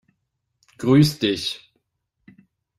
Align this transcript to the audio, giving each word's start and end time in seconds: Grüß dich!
Grüß 0.79 1.19
dich! 1.19 1.71